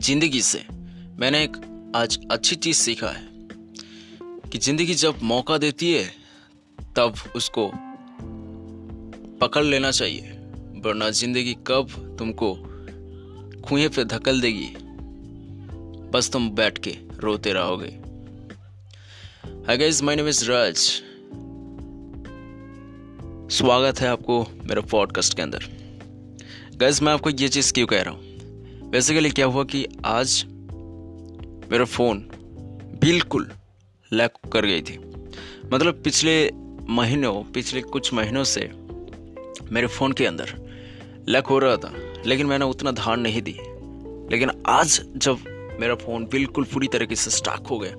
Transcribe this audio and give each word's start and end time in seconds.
ज़िंदगी 0.00 0.42
से 0.42 0.64
मैंने 1.18 1.44
एक 1.44 1.56
आज 1.96 2.18
अच्छी 2.30 2.56
चीज़ 2.56 2.76
सीखा 2.76 3.08
है 3.08 3.28
कि 4.22 4.58
ज़िंदगी 4.58 4.94
जब 4.94 5.14
मौका 5.22 5.58
देती 5.58 5.92
है, 5.92 6.04
तब 6.96 7.14
उसको 7.36 7.72
पकड़ 9.38 9.64
लेना 9.64 9.90
चाहिए, 9.90 10.20
वरना 10.84 11.10
ज़िंदगी 11.10 11.56
कब 11.66 12.16
तुमको 12.18 12.54
कुएँ 13.68 13.88
पे 13.88 14.04
धकल 14.04 14.40
देगी। 14.40 14.68
बस 16.10 16.30
तुम 16.32 16.50
बैठ 16.50 16.78
के 16.78 16.96
रोते 17.18 17.52
रहोगे। 17.52 18.00
Hi 19.66 19.90
my 20.02 20.16
name 20.16 20.28
is 20.28 20.44
Raj 20.50 20.76
स्वागत 23.52 24.00
है 24.00 24.08
आपको 24.08 24.46
मेरे 24.64 24.80
पॉडकास्ट 24.80 25.36
के 25.36 25.42
अंदर। 25.42 25.66
गाइस 26.76 27.02
मैं 27.02 27.12
आपको 27.12 27.30
ये 27.30 27.48
चीज़ 27.48 27.72
क्यों 27.72 27.86
कह 27.86 28.02
रहा 28.02 28.14
हूँ? 28.14 28.29
बेसिकली 28.90 29.30
क्या 29.30 29.46
हुआ 29.46 29.64
कि 29.64 29.86
आज 30.04 30.44
मेरा 31.72 31.84
फ़ोन 31.84 32.18
बिल्कुल 33.00 33.50
लैक 34.12 34.32
कर 34.52 34.66
गई 34.66 34.82
थी। 34.82 34.98
मतलब 35.72 36.00
पिछले 36.04 36.50
महीनों, 36.88 37.42
पिछले 37.52 37.80
कुछ 37.80 38.12
महीनों 38.14 38.44
से 38.44 38.70
मेरे 39.72 39.86
फ़ोन 39.86 40.12
के 40.12 40.26
अंदर 40.26 40.54
लैक 41.28 41.46
हो 41.46 41.58
रहा 41.58 41.76
था, 41.76 41.92
लेकिन 42.26 42.46
मैंने 42.46 42.64
उतना 42.64 42.90
ध्यान 42.90 43.20
नहीं 43.20 43.42
दी। 43.42 43.56
लेकिन 44.32 44.50
आज 44.66 45.00
जब 45.16 45.44
मेरा 45.80 45.94
फ़ोन 45.94 46.24
बिल्कुल 46.24 46.64
पूरी 46.64 46.88
तरीके 46.88 47.14
से 47.14 47.30
स्टाक 47.30 47.66
हो 47.66 47.78
गया, 47.78 47.94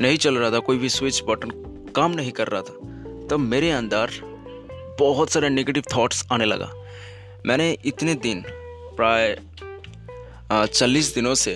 नहीं 0.00 0.16
चल 0.16 0.38
रहा 0.38 0.50
था, 0.50 0.58
कोई 0.58 0.78
भी 0.78 0.88
स्विच 0.88 1.22
बटन 1.28 1.50
काम 1.96 2.10
नहीं 2.10 2.32
कर 2.32 2.48
रहा 2.48 2.62
था, 2.62 2.74
तब 3.30 3.38
मेरे 3.38 3.70
अंदर 3.70 4.10
बहुत 5.00 5.30
सारे 5.30 5.48
नेगेटिव 5.48 5.82
थॉट्स 5.96 6.26
आने 6.32 6.44
लगा। 6.44 6.72
मैंने 7.46 7.76
इतने 7.84 8.14
दिन 8.14 8.44
प्राय 8.96 9.38
चालीस 10.52 11.14
दिनों 11.14 11.34
से 11.34 11.52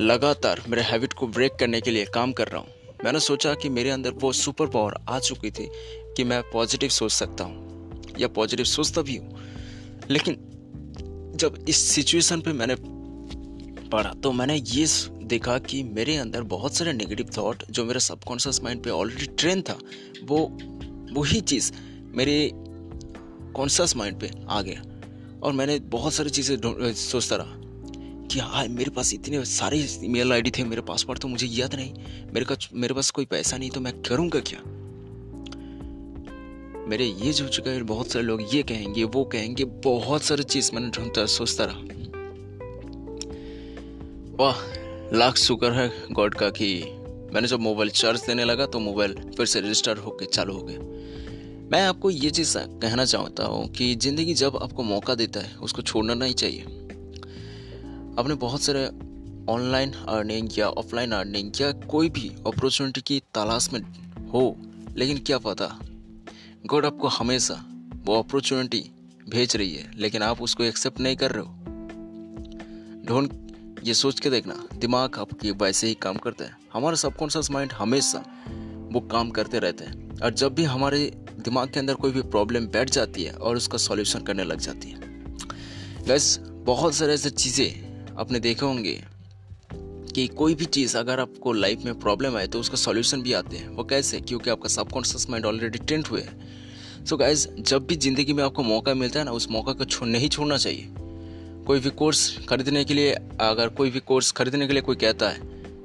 लगातार 0.00 0.62
मेरे 0.68 0.82
हैबिट 0.82 1.12
को 1.12 1.26
ब्रेक 1.26 1.52
करने 1.60 1.80
के 1.80 1.90
लिए 1.90 2.04
काम 2.04 2.32
कर 2.32 2.48
रहा 2.48 2.60
हूँ। 2.60 2.96
मैंने 3.04 3.20
सोचा 3.20 3.52
कि 3.54 3.68
मेरे 3.68 3.90
अंदर 3.90 4.12
वो 4.12 4.32
सुपर 4.32 4.66
पावर 4.66 4.94
आ 5.08 5.18
चुकी 5.18 5.50
थी 5.50 5.68
कि 6.16 6.24
मैं 6.24 6.42
पॉजिटिव 6.42 6.90
सोच 6.90 7.12
सकता 7.12 7.44
हूँ, 7.44 8.02
या 8.20 8.28
पॉजिटिव 8.28 8.66
सोचता 8.66 9.02
भी 9.02 9.16
हूँ। 9.16 9.38
लेकिन 10.10 10.36
जब 11.36 11.64
इस 11.68 11.84
सिचुएशन 11.84 12.40
पे 12.40 12.52
मैंने 12.52 12.76
पढ़ा 13.88 14.12
तो 14.12 14.32
मैंने 14.32 14.56
ये 14.56 14.86
देखा 15.24 15.58
कि 15.60 15.82
मेरे 15.82 16.16
अंदर 16.16 16.42
बहुत 16.48 16.76
सारे 16.76 16.92
नेगेटिव 16.92 17.30
थॉट 17.38 17.64
जो 17.70 17.84
मेरे 17.84 18.00
सबकॉन्शियस 18.00 18.62
माइंड 18.62 18.82
पे 18.84 18.90
ऑलरेडी 18.90 19.26
ट्रेन 19.36 19.62
था, 19.62 19.78
वो, 20.24 20.38
वही 21.12 21.40
चीज़ 21.40 21.72
मेरे 22.16 22.50
कॉन्शियस 23.54 23.96
माइंड 23.96 24.20
पे 24.20 24.30
आ 24.48 24.62
गया। 24.62 24.82
और 25.42 25.52
मैंने 25.52 25.78
बहुत 25.90 26.12
सारी 26.14 26.30
चीज़ें 26.30 26.92
सोचता 26.94 27.36
रहा। 27.36 27.60
कि 28.32 28.40
हाँ 28.40 28.66
मेरे 28.68 28.90
पास 28.90 29.14
इतने 29.14 29.44
सारे 29.44 29.78
ईमेल 30.04 30.32
आईडी 30.32 30.50
थे, 30.50 30.64
मेरे 30.64 30.82
पासवर्ड 30.82 31.18
तो 31.18 31.28
मुझे 31.28 31.46
याद 31.46 31.74
नहीं। 31.74 31.92
मेरे 32.32 32.44
का, 32.44 32.56
मेरे 32.74 32.94
पास 32.94 33.10
कोई 33.10 33.24
पैसा 33.24 33.56
नहीं 33.56 33.70
तो 33.70 33.80
मैं 33.80 33.92
करूँगा 34.02 34.40
क्या? 34.40 34.58
मेरे 36.88 37.04
ये 37.04 37.32
जो 37.32 37.48
चुका 37.48 37.70
है, 37.70 37.82
बहुत 37.82 38.10
सारे 38.10 38.24
लोग 38.24 38.42
ये 38.54 38.62
कहेंगे, 38.62 39.04
वो 39.04 39.24
कहेंगे, 39.24 39.64
बहुत 39.64 40.22
सारी 40.22 40.42
चीज़ 40.42 40.70
मैंने 40.74 40.90
ढूंढता, 40.90 41.26
सोचता 41.26 41.64
रहा। 41.64 41.80
वाह, 44.36 44.56
लाख 45.16 45.36
शुक्र 45.36 45.72
है 45.72 45.92
गॉड 46.12 46.34
का 46.34 46.50
कि 46.50 46.74
मैंने 47.34 47.48
जब 47.48 47.60
मोबाइल 47.60 47.90
चार्ज 47.90 48.20
देने 48.26 48.44
लगा 48.44 48.66
तो 48.66 48.78
मोबाइल 48.78 49.14
फिर 49.36 49.46
से 49.46 49.60
रजिस्टर 49.60 49.96
होकर 49.96 50.24
चालू 50.24 50.54
हो 50.54 50.62
गया। 50.62 50.78
मैं 51.72 51.82
आपको 51.82 52.10
ये 52.10 52.30
चीज़ 52.30 52.58
कहना 52.58 53.04
चाहता 53.04 53.44
हूँ 53.44 53.68
कि 53.68 53.94
ज़िंदगी 53.94 54.34
जब 54.34 54.56
आपको 54.56 54.82
मौका 54.82 55.14
देता 55.14 55.40
है, 55.40 55.54
उसको 55.56 55.82
छोड़ना 55.82 56.14
नहीं 56.14 56.34
चाहिए। 56.34 56.81
आपने 58.18 58.34
बहुत 58.34 58.62
सारे 58.62 58.86
ऑनलाइन 59.52 59.92
अर्निंग 59.92 60.48
या 60.58 60.68
ऑफलाइन 60.68 61.12
अर्निंग 61.12 61.50
या 61.60 61.72
कोई 61.72 62.08
भी 62.08 62.28
अपॉर्चुनिटी 62.46 63.00
की 63.00 63.18
तलाश 63.34 63.68
में 63.72 63.80
हो, 64.30 64.56
लेकिन 64.96 65.18
क्या 65.18 65.38
पता? 65.38 65.66
गॉड 66.66 66.86
आपको 66.86 67.08
हमेशा 67.08 67.54
वो 68.04 68.18
अपॉर्चुनिटी 68.18 68.90
भेज 69.28 69.56
रही 69.56 69.74
है, 69.74 69.90
लेकिन 69.96 70.22
आप 70.22 70.42
उसको 70.42 70.64
एक्सेप्ट 70.64 71.00
नहीं 71.00 71.16
कर 71.16 71.30
रहे 71.30 71.44
हो। 71.44 71.50
ढूंढ 73.06 73.30
ये 73.84 73.94
सोच 73.94 74.20
के 74.20 74.30
देखना, 74.30 74.54
दिमाग 74.76 75.18
आपकी 75.18 75.50
वैसे 75.50 75.86
ही 75.86 75.94
काम 75.94 76.16
करता 76.16 76.44
है। 76.44 76.56
हमारा 76.72 76.96
सबकॉन्शियस 76.96 77.50
माइंड 77.50 77.72
हमेशा 77.72 78.18
वो 78.92 79.00
काम 79.00 79.30
करते 79.30 79.58
रहते 79.58 79.84
हैं, 79.84 80.20
और 80.20 80.34
जब 80.34 80.54
भी 80.54 80.64
हमारे 80.64 80.98
दिमाग 81.38 81.70
के 81.70 81.80
अंदर 81.80 81.94
कोई 81.94 82.12
भी 82.12 82.22
प्रॉब्लम 82.22 82.66
बैठ 82.66 82.90
जाती 82.90 83.22
है 83.22 83.32
और 83.32 83.56
उसका 83.56 83.78
सॉल्यूशन 83.78 84.20
करने 84.20 84.44
लग 84.44 84.58
जाती 84.58 84.90
है। 84.90 85.00
गैस 86.06 86.38
बहुत 86.40 86.94
सारे 86.94 87.14
ऐसे 87.14 87.30
चीज़ें 87.30 87.91
आपने 88.18 88.40
देखे 88.40 88.66
होंगे 88.66 89.04
कि 90.14 90.26
कोई 90.26 90.54
भी 90.54 90.64
चीज़ 90.64 90.96
अगर 90.98 91.20
आपको 91.20 91.52
लाइफ 91.52 91.82
में 91.84 92.00
प्रॉब्लम 92.00 92.36
आए 92.36 92.46
तो 92.46 92.60
उसका 92.60 92.76
सॉल्यूशन 92.76 93.22
भी 93.22 93.32
आते 93.32 93.56
हैं। 93.56 93.68
वो 93.68 93.84
कैसे? 93.84 94.20
क्योंकि 94.20 94.50
आपका 94.50 94.68
सबकॉन्शियस 94.68 95.30
माइंड 95.30 95.46
ऑलरेडी 95.46 95.78
टेंट 95.78 96.08
हुए 96.10 96.20
हैं। 96.20 96.52
सो 97.04 97.16
गाइज़ 97.16 97.48
जब 97.58 97.86
भी 97.86 97.96
ज़िंदगी 97.96 98.32
में 98.32 98.44
आपको 98.44 98.62
मौका 98.62 98.94
मिलता 98.94 99.18
है 99.18 99.24
ना, 99.24 99.32
उस 99.32 99.50
मौका 99.50 99.72
को 99.72 99.84
छोड़ 99.84 100.08
नहीं 100.08 100.28
छोड़ना 100.28 100.56
चाहिए। 100.56 100.88
कोई 101.66 101.80
भी 101.80 101.90
कोर्स 101.90 102.38
खरीदने 102.48 102.84
के 102.84 102.94
लिए, 102.94 103.12
अगर 103.40 103.68
कोई 103.68 103.90
भी 103.90 104.00
कोर्स 104.00 104.32
खरीदने 104.32 104.66
के 104.66 104.72
लिए 104.72 104.82
कोई 104.82 104.96
कहता 104.96 105.28
है, 105.28 105.40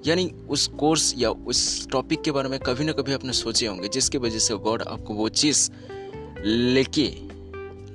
यानी 0.06 0.32
उस 0.50 0.68
कोर्स 0.68 1.14
या 1.18 1.30
उस 1.30 1.88
टॉपिक 1.90 2.22
के 2.22 2.32
बारे 2.32 2.50
में 2.50 2.60
कभी 2.60 2.84
ना 2.84 2.92
कभी 2.92 3.14
आपने 3.14 3.34
सोचे 3.34 3.68
होंगे, 3.68 3.88
जिसकी 3.88 4.18
वजह 4.18 4.40
से 4.40 4.54
गॉड 4.54 4.82
आपको 4.82 5.14
वो 5.14 5.30
चीज़ 5.30 5.72
लेके 6.46 7.14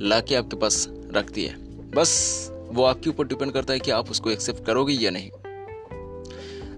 ला 0.08 0.20
के 0.20 0.34
आपके 0.34 0.56
पास 0.56 0.88
रखती 0.90 1.44
है। 1.44 1.54
बस। 1.90 2.51
वो 2.72 2.84
आपके 2.84 3.10
ऊपर 3.10 3.26
डिपेंड 3.26 3.52
करता 3.52 3.72
है 3.72 3.80
कि 3.80 3.90
आप 3.90 4.10
उसको 4.10 4.30
एक्सेप्ट 4.30 4.64
करोगे 4.64 4.94
या 4.94 5.10
नहीं। 5.10 5.30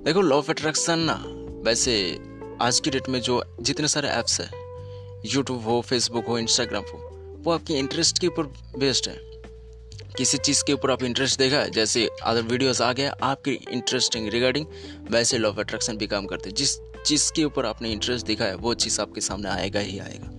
देखो 0.04 0.20
लॉ 0.20 0.36
ऑफ़ 0.36 0.50
अट्रैक्शन 0.50 0.98
ना, 0.98 1.24
वैसे 1.64 2.18
आज 2.62 2.80
की 2.80 2.90
डेट 2.90 3.08
में 3.08 3.20
जो 3.20 3.44
जितने 3.60 3.88
सारे 3.88 4.08
ऐप्स 4.08 4.40
है 4.40 4.50
यूट्यूब 5.26 5.62
हो 5.62 5.80
फेसबुक 5.80 6.26
हो 6.26 6.38
इंस्टाग्राम 6.38 6.82
हो, 6.82 7.10
वो 7.44 7.52
आपके 7.52 7.74
इंटरेस्ट 7.74 8.18
के 8.18 8.26
ऊपर 8.26 8.42
बेस्ड 8.78 9.08
है। 9.08 9.34
किसी 10.16 10.38
चीज़ 10.38 10.64
के 10.64 10.72
ऊपर 10.72 10.90
आप 10.90 11.02
इंटरेस्ट 11.02 11.38
देखा, 11.38 11.64
जैसे 11.64 12.10
अदर 12.22 12.42
वीडियोस 12.42 12.80
आ 12.80 12.92
गया 12.92 13.16
आपके 13.22 13.50
इंटरेस्टिंग 13.50 14.28
रिगार्डिंग 14.28 14.66
वैसे 15.10 15.38
लॉ 15.38 15.48
ऑफ़ 15.48 15.60
अट्रैक्शन 15.60 15.96
भी 15.96 16.06
काम 16.06 16.26
करते 16.26 16.48
हैं। 16.48 16.56
जिस 16.56 16.78
चीज़ 17.06 17.32
के 17.32 17.44
ऊपर 17.44 17.66
आपने 17.66 17.92
इंटरेस्ट 17.92 18.26
दिखा 18.26 18.44
है, 18.44 18.54
वो 18.54 18.74
चीज़ 18.74 19.00
आपके 19.00 19.20
सामने 19.20 19.48
आएगा 19.48 19.80
ही 19.80 19.98
आएगा। 19.98 20.30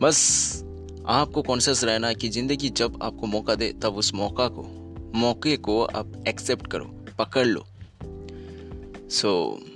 बस 0.00 0.60
आपको 1.06 1.42
कॉन्शियस 1.42 1.84
रहना 1.84 2.08
है 2.08 2.14
कि 2.14 2.28
ज़िंदगी 2.28 2.68
जब 2.68 2.98
आपको 3.02 3.26
मौका 3.26 3.54
दे 3.54 3.72
तब 3.72 3.96
उस 3.96 4.14
मौका 4.14 4.48
को 4.48 4.62
मौके 5.14 5.56
को 5.56 5.84
आप 5.84 6.24
एक्सेप्ट 6.28 6.66
करो 6.66 6.84
पकड़ 7.18 7.46
लो। 7.46 7.66
सो 9.10 9.58
so, 9.58 9.72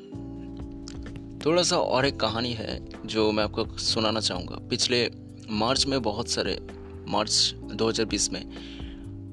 थोड़ा 1.47 1.62
सा 1.62 1.78
और 1.78 2.06
एक 2.06 2.20
कहानी 2.20 2.53
है 2.53 2.88
जो 3.06 3.32
मैं 3.32 3.44
आपको 3.44 3.78
सुनाना 3.78 4.20
चाहूँगा। 4.20 4.56
पिछले 4.69 5.10
मार्च 5.50 5.87
में 5.87 6.03
बहुत 6.03 6.28
सारे 6.28 6.66
मार्च 7.09 7.54
2020 7.56 8.32
में 8.32 8.43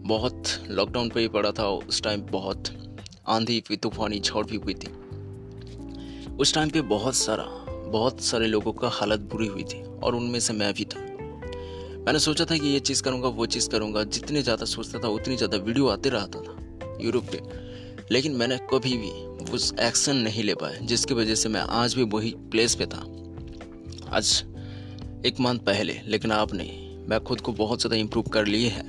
बहुत 0.08 0.44
लॉकडाउन 0.70 1.10
पे 1.10 1.20
ही 1.20 1.28
पड़ा 1.28 1.52
था 1.52 1.70
उस 1.70 2.02
टाइम 2.02 2.22
बहुत 2.22 2.64
आंधी 3.28 3.64
भी 3.70 3.78
तूफानी 3.78 4.20
झड़ 4.20 4.46
भी 4.46 4.56
हुई 4.56 4.74
थी। 4.74 4.88
उस 6.36 6.54
टाइम 6.54 6.70
पे 6.70 6.82
बहुत 6.82 7.16
सारा 7.16 7.46
बहुत 7.92 8.22
सारे 8.22 8.48
लोगों 8.48 8.74
का 8.74 8.88
हालत 8.88 9.20
बुरी 9.20 9.48
हुई 9.48 9.64
थी 9.64 9.84
और 9.84 10.16
उनमें 10.16 10.40
से 10.40 10.54
मैं 10.54 10.74
भी 10.74 10.86
था। 10.86 11.13
मैंने 12.06 12.20
सोचा 12.20 12.46
था 12.46 12.58
कि 12.58 12.68
ये 12.68 12.80
चीज़ 12.82 13.02
करूँगा 13.04 13.28
वो 13.30 13.46
चीज़ 13.46 13.70
करूँगा। 13.70 14.04
जितने 14.06 14.42
ज़्यादा 14.42 14.66
सोचता 14.66 15.00
था 15.00 15.08
उतनी 15.10 15.36
ज़्यादा 15.38 15.58
वीडियो 15.60 15.88
आते 15.88 16.10
रहता 16.10 16.40
था 16.40 16.98
यूट्यूब 17.02 17.28
पे। 17.32 17.42
लेकिन 18.12 18.32
मैंने 18.36 18.58
कभी 18.72 18.98
भी 18.98 19.12
उस 19.54 19.74
एक्शन 19.82 20.16
नहीं 20.18 20.44
ले 20.44 20.54
पाया 20.56 20.86
जिसकी 20.86 21.14
वजह 21.14 21.36
से 21.36 21.50
मैं 21.50 21.62
आज 21.74 21.94
भी 21.96 22.04
वही 22.14 22.34
प्लेस 22.52 22.76
पे 22.76 22.86
था। 22.86 23.00
आज 24.12 24.44
एक 25.26 25.40
मंथ 25.40 25.60
पहले 25.66 26.00
लेकिन 26.08 26.32
आपने 26.32 26.64
मैं 27.10 27.20
खुद 27.24 27.42
को 27.42 27.52
बहुत 27.54 27.82
ज़्यादा 27.82 27.96
इम्प्रूव 27.98 28.30
कर 28.34 28.46
लिए 28.46 28.70
है। 28.70 28.84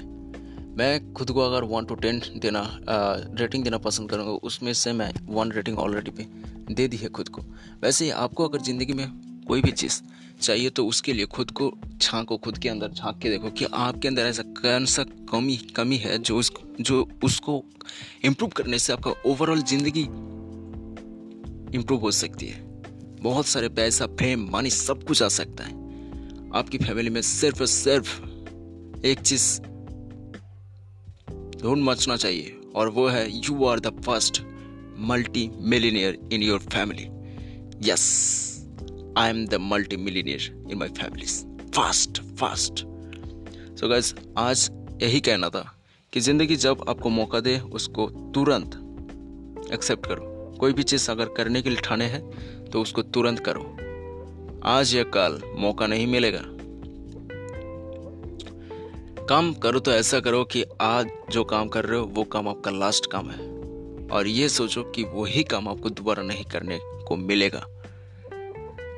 मैं 0.76 1.12
खुद 1.14 1.30
को 1.30 1.40
अगर 1.40 1.64
वन 1.66 1.84
टू 1.84 1.94
टेन 1.94 2.20
देना 2.36 2.60
आ, 2.60 3.14
रेटिंग 3.40 3.64
देना 3.64 3.78
पसंद 3.78 4.10
करूँगा 4.10 4.32
उसमें 4.42 4.72
से 4.74 4.92
मैं 4.92 5.12
वन 5.28 5.52
रेटिंग 5.52 5.78
ऑलरेडी 5.78 6.10
पे 6.10 6.26
दे 6.74 6.88
दी 6.88 6.96
है 6.96 7.08
खुद 7.10 7.28
को। 7.28 7.42
वैसे 7.82 8.04
ही 8.04 8.10
आपको 8.10 8.48
अगर 8.48 8.62
ज़िंदगी 8.62 8.92
में 8.92 9.06
कोई 9.48 9.62
भी 9.62 9.72
चीज़ 9.72 10.00
चाहिए 10.40 10.70
तो 10.70 10.86
उसके 10.86 11.12
लिए 11.12 11.26
खुद 11.26 11.50
को 11.50 11.78
झांको 12.02 12.36
खुद 12.36 12.58
के 12.58 12.68
अंदर 12.68 12.90
झाँक 12.90 13.18
के 13.18 13.30
देखो 13.30 13.50
कि 13.50 13.64
आपके 13.64 14.08
अंदर 14.08 14.22
ऐसा 14.22 14.42
कौन 14.42 14.84
सा 14.84 15.02
कमी 15.02 15.56
कमी 15.56 15.96
है 15.96 16.18
जो 16.18 16.38
उस, 16.38 16.52
जो 16.80 17.08
उसको 17.24 17.64
इम्प्रूव 18.24 18.50
करने 18.50 18.78
से 18.78 18.92
आपका 18.92 19.10
ओवरऑल 19.10 19.62
ज़िंदगी 19.62 20.02
इम्प्रूव 21.76 22.00
हो 22.00 22.10
सकती 22.10 22.46
है। 22.46 22.60
बहुत 23.22 23.46
सारे 23.46 23.68
पैसा 23.68 24.06
फेम 24.06 24.50
मनी 24.52 24.70
सब 24.70 25.04
कुछ 25.04 25.22
आ 25.22 25.28
सकता 25.28 25.64
है। 25.64 25.72
आपकी 26.54 26.78
फैमिली 26.78 27.10
में 27.10 27.22
सिर्फ़ 27.22 27.64
सिर्फ़ 27.64 28.22
एक 29.06 29.18
चीज़ 29.20 29.60
ढूंढ 31.62 31.82
मचना 31.82 32.16
चाहिए 32.16 32.60
और 32.74 32.88
वो 32.88 33.08
है 33.08 33.38
you 33.38 33.64
are 33.64 33.80
the 33.80 34.02
first 34.02 34.42
multi 34.98 35.50
millionaire 35.60 36.28
in 36.32 36.42
your 36.42 36.58
family 36.58 37.08
yes 37.90 38.53
am 39.18 39.46
the 39.46 39.58
multi 39.62 39.96
millionaire 39.96 40.68
in 40.70 40.78
my 40.78 40.88
family 40.88 41.26
fast 41.70 42.20
fast 42.36 42.84
so 43.80 43.88
guys 43.88 44.14
आज 44.38 44.68
यही 45.02 45.20
कहना 45.20 45.48
था 45.48 45.64
कि 46.12 46.20
ज़िंदगी 46.20 46.56
जब 46.56 46.84
आपको 46.88 47.10
मौका 47.10 47.40
दे, 47.40 47.58
उसको 47.58 48.06
तुरंत 48.34 48.74
एक्सेप्ट 49.72 50.06
करो। 50.06 50.56
कोई 50.60 50.72
भी 50.72 50.82
चीज़ 50.82 51.10
अगर 51.10 51.28
करने 51.28 51.62
के 51.62 51.70
लिए 51.70 51.80
ठाने 51.84 52.04
हैं 52.04 52.22
तो 52.70 52.82
उसको 52.82 53.02
तुरंत 53.02 53.38
करो। 53.48 53.62
आज 54.64 54.94
या 54.94 55.02
कल 55.14 55.40
मौका 55.58 55.86
नहीं 55.86 56.06
मिलेगा। 56.06 56.42
काम 59.26 59.52
करो 59.54 59.80
तो 59.80 59.92
ऐसा 59.92 60.20
करो 60.20 60.44
कि 60.44 60.64
आज 60.80 61.10
जो 61.30 61.44
काम 61.44 61.68
कर 61.68 61.84
रहे 61.84 61.98
हो, 62.00 62.06
वो 62.06 62.24
काम 62.24 62.48
आपका 62.48 62.70
लास्ट 62.70 63.10
काम 63.12 63.30
है। 63.30 63.52
और 64.08 64.26
ये 64.26 64.48
सोचो 64.48 64.82
कि 64.90 65.04
वही 65.04 65.44
काम 65.44 65.68
आपको 65.68 65.90
दोबारा 65.90 66.22
नहीं 66.22 66.44
करने 66.44 66.78
को 67.08 67.16
मिलेगा। 67.16 67.66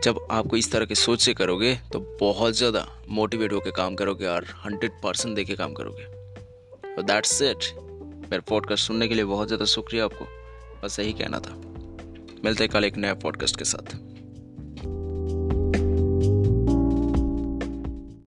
जब 0.04 0.18
आपको 0.30 0.56
इस 0.56 0.70
तरह 0.72 0.84
के 0.84 0.94
सोच 0.94 1.20
से 1.20 1.34
करोगे 1.34 1.74
तो 1.92 2.00
बहुत 2.20 2.54
ज़्यादा 2.54 2.86
मोटिवेट 3.08 3.52
होकर 3.52 3.70
काम 3.70 3.94
करोगे 3.94 4.26
और 4.26 4.44
हंड्रेड 4.64 5.00
परसेंट 5.02 5.34
देके 5.36 5.54
काम 5.54 5.72
करोगे। 5.72 6.04
तो 6.96 7.02
दैट्स 7.02 7.40
इट 7.42 7.72
मेरे 8.30 8.40
पॉडकास्ट 8.40 8.86
सुनने 8.86 9.08
के 9.08 9.14
लिए 9.14 9.24
बहुत 9.24 9.48
ज़्यादा 9.48 9.64
शुक्रिया 9.64 10.04
आपको। 10.04 10.26
बस 10.82 10.98
यही 11.00 11.12
कहना 11.12 11.38
था। 11.38 11.54
मिलते 12.44 12.68
कल 12.68 12.84
एक 12.84 12.96
नया 12.96 13.14
पॉडकास्ट 13.14 13.56
के 13.56 13.64
साथ। 13.64 13.94